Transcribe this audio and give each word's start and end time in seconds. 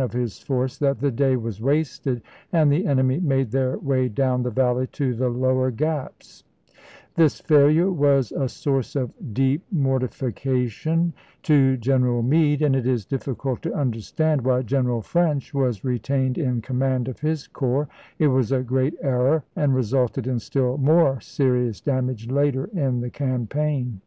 tteVS 0.00 0.04
of 0.04 0.12
his 0.14 0.38
force, 0.38 0.78
that 0.78 0.98
the 1.00 1.10
day 1.10 1.36
was 1.36 1.60
wasted 1.60 2.22
and 2.54 2.72
the 2.72 2.86
en 2.86 2.96
Part 2.96 2.96
i.', 2.96 3.00
emy 3.02 3.22
made 3.22 3.50
their 3.50 3.76
way 3.76 4.08
down 4.08 4.42
the 4.42 4.50
valley 4.50 4.86
to 4.92 5.12
the 5.14 5.28
lower 5.28 5.70
Gaps. 5.70 6.42
This 7.16 7.38
failure 7.38 7.92
was 7.92 8.32
a 8.32 8.48
source 8.48 8.96
of 8.96 9.12
deep 9.34 9.60
mortifi 9.70 10.28
ABRAHAM 10.28 10.32
LINCOLN 10.32 10.42
THE 10.42 10.90
LINE 10.90 11.00
OF 11.04 11.12
THE 11.12 11.12
EAPIDAN 11.12 11.12
233 11.12 11.12
cation 11.12 11.12
to 11.42 11.76
General 11.76 12.22
Meade, 12.22 12.62
and 12.62 12.76
it 12.76 12.86
is 12.86 13.04
difficult 13.04 13.60
to 13.60 13.78
under 13.78 13.96
chap.ix. 13.98 14.06
stand 14.06 14.40
why 14.40 14.62
General 14.62 15.02
French 15.02 15.52
was 15.52 15.84
retained 15.84 16.38
in 16.38 16.62
command 16.62 17.06
of 17.06 17.20
his 17.20 17.46
corps; 17.46 17.88
it 18.18 18.28
was 18.28 18.50
a 18.50 18.62
great 18.62 18.94
error, 19.02 19.44
and 19.54 19.74
resulted 19.74 20.26
in 20.26 20.38
still 20.38 20.78
more 20.78 21.20
serious 21.20 21.82
damage 21.82 22.30
later 22.30 22.70
in 22.72 23.02
the 23.02 23.10
campaign. 23.10 24.00